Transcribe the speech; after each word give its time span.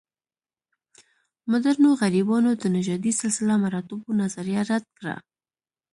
مډرنو 1.49 1.89
غربیانو 1.99 2.51
د 2.61 2.63
نژادي 2.75 3.11
سلسله 3.21 3.53
مراتبو 3.63 4.17
نظریه 4.21 4.61
رد 4.69 4.85
کړه. 4.97 5.15